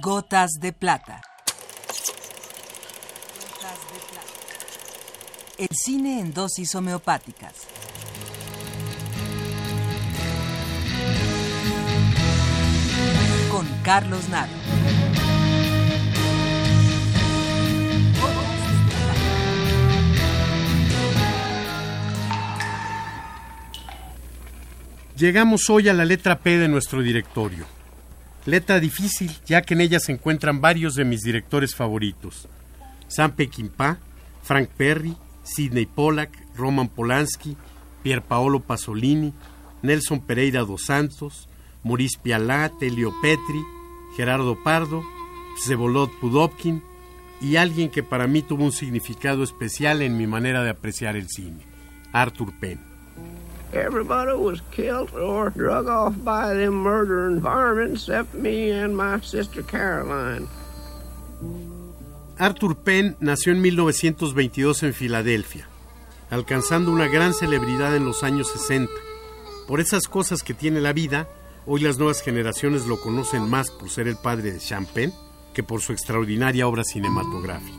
[0.00, 1.20] Gotas de plata.
[5.58, 7.54] El cine en dosis homeopáticas.
[13.50, 14.52] Con Carlos Naro.
[25.22, 27.64] Llegamos hoy a la letra P de nuestro directorio.
[28.44, 32.48] Letra difícil, ya que en ella se encuentran varios de mis directores favoritos.
[33.06, 33.98] Sam Peckinpah,
[34.42, 37.56] Frank Perry, Sidney Pollack, Roman Polanski,
[38.02, 39.32] Pier Paolo Pasolini,
[39.82, 41.48] Nelson Pereira dos Santos,
[41.84, 43.62] Maurice Pialat, Elio Petri,
[44.16, 45.04] Gerardo Pardo,
[45.64, 46.82] Zebolot Pudovkin
[47.40, 51.28] y alguien que para mí tuvo un significado especial en mi manera de apreciar el
[51.28, 51.62] cine,
[52.12, 52.80] Arthur Penn.
[53.72, 59.62] Everybody was killed or drug off by them murdering varmints except me and my sister
[59.62, 60.46] Caroline.
[62.38, 65.68] Arthur Penn nació en 1922 en Filadelfia,
[66.28, 68.92] alcanzando una gran celebridad en los años 60.
[69.66, 71.26] Por esas cosas que tiene la vida,
[71.64, 75.14] hoy las nuevas generaciones lo conocen más por ser el padre de Sean Penn
[75.54, 77.78] que por su extraordinaria obra cinematográfica.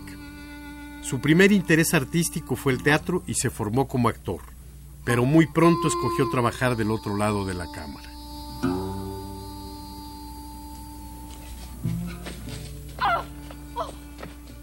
[1.04, 4.53] Su primer interés artístico fue el teatro y se formó como actor
[5.06, 8.10] pero muy pronto escogió trabajar del otro lado de la cámara.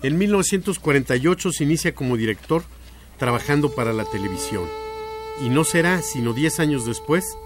[0.02, 2.62] En 1948 se inicia como director
[3.18, 4.64] trabajando para la televisión
[5.42, 7.36] y no será sino 10 años después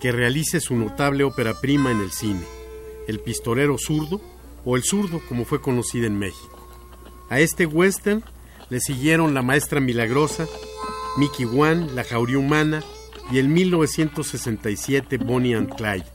[0.00, 2.42] que realice su notable ópera prima en el cine,
[3.06, 4.20] El pistolero zurdo
[4.64, 6.58] o El zurdo como fue conocida en México.
[7.28, 8.24] A este western
[8.70, 10.48] le siguieron La maestra milagrosa,
[11.16, 12.82] Mickey Wan, La Jauría Humana
[13.30, 16.06] y el 1967 Bonnie and Clyde,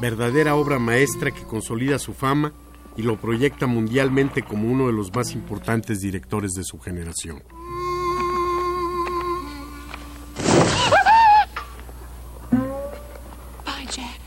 [0.00, 2.52] verdadera obra maestra que consolida su fama
[2.96, 7.42] y lo proyecta mundialmente como uno de los más importantes directores de su generación.
[13.64, 14.20] Bye, Jack.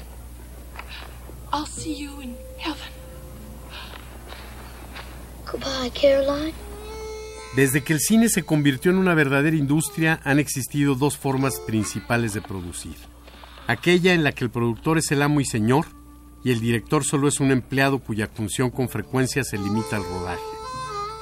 [1.52, 2.92] I'll see you in heaven.
[5.46, 6.69] Goodbye, Caroline.
[7.56, 12.34] Desde que el cine se convirtió en una verdadera industria, han existido dos formas principales
[12.34, 12.96] de producir.
[13.68, 15.86] Aquella en la que el productor es el amo y señor,
[16.44, 20.42] y el director solo es un empleado cuya función con frecuencia se limita al rodaje.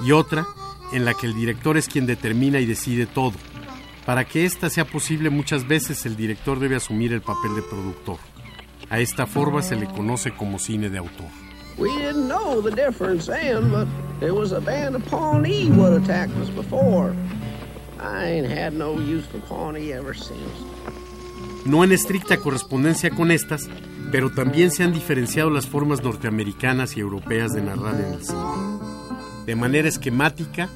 [0.06, 0.46] Y otra,
[0.94, 3.34] en la que el director es quien determina y decide todo.
[4.06, 8.18] Para que ésta sea posible muchas veces el director debe asumir el papel de productor.
[8.90, 11.28] A esta forma se le conoce como cine de autor.
[11.78, 13.30] We didn't know the difference
[14.20, 17.16] there was a band of Pawnee what attacked us before.
[18.00, 20.38] I ain't had no use for Pawnee ever since.
[21.66, 23.68] No en estricta correspondencia con estas,
[24.12, 28.40] pero también se han diferenciado las formas norteamericanas y europeas de narrar en el cine.
[29.46, 30.70] De manera esquemática,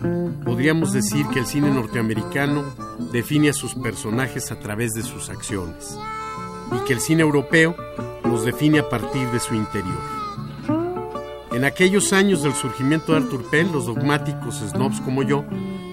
[0.43, 2.63] podríamos decir que el cine norteamericano
[3.11, 5.97] define a sus personajes a través de sus acciones
[6.73, 7.75] y que el cine europeo
[8.23, 10.20] los define a partir de su interior.
[11.53, 15.43] En aquellos años del surgimiento de Arthur Penn, los dogmáticos snobs como yo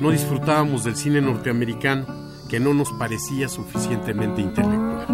[0.00, 2.06] no disfrutábamos del cine norteamericano
[2.48, 5.06] que no nos parecía suficientemente intelectual.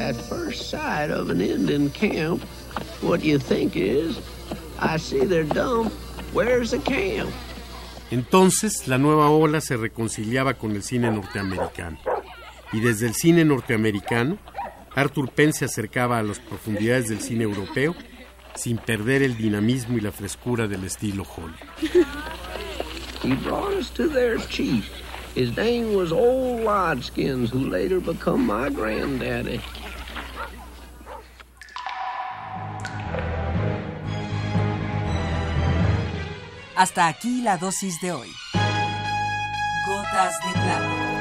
[0.00, 2.42] At first sight of an Indian camp,
[3.00, 4.18] what you think is,
[4.80, 5.90] I see they're dumb.
[6.34, 7.30] Where's the camp?
[8.10, 11.98] Entonces, la nueva ola se reconciliaba con el cine norteamericano.
[12.72, 14.38] Y desde el cine norteamericano,
[14.94, 17.94] Arthur Penn se acercaba a las profundidades del cine europeo
[18.54, 22.06] sin perder el dinamismo y la frescura del estilo Hollywood.
[23.22, 24.88] He brought us to their chief.
[25.34, 29.60] His name was Old Lodgeskins, who later become my granddaddy.
[36.76, 38.28] Hasta aquí la dosis de hoy.
[39.86, 41.17] Gotas de plata.